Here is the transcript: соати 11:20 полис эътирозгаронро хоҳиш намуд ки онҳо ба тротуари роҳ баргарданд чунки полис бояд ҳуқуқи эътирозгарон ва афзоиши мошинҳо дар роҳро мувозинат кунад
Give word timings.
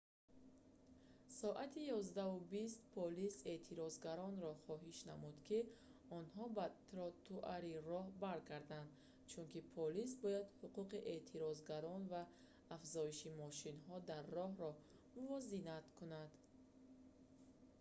соати 1.39 1.81
11:20 1.97 2.77
полис 2.95 3.35
эътирозгаронро 3.51 4.51
хоҳиш 4.65 4.99
намуд 5.11 5.35
ки 5.47 5.59
онҳо 6.19 6.43
ба 6.57 6.65
тротуари 6.89 7.73
роҳ 7.89 8.05
баргарданд 8.23 8.89
чунки 9.31 9.59
полис 9.75 10.11
бояд 10.23 10.47
ҳуқуқи 10.61 10.97
эътирозгарон 11.15 12.01
ва 12.13 12.23
афзоиши 12.75 13.29
мошинҳо 13.43 13.95
дар 14.11 14.23
роҳро 14.37 14.71
мувозинат 15.17 15.85
кунад 15.97 16.31